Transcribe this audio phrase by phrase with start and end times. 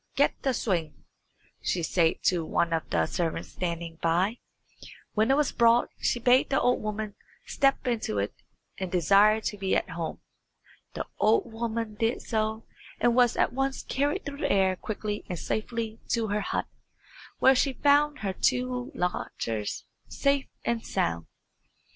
[0.15, 1.03] "Get the swing,"
[1.61, 4.39] she said to one of the servants standing by.
[5.13, 7.13] When it was brought she bade the old woman
[7.45, 8.33] step into it
[8.79, 10.19] and desire to be at home.
[10.95, 12.65] The old woman did so,
[12.99, 16.65] and was at once carried through the air quickly and safely to her hut,
[17.37, 21.27] where she found her two lodgers safe and sound.